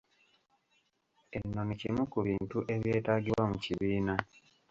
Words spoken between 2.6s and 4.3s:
ebyetaagibwa mu kibiina.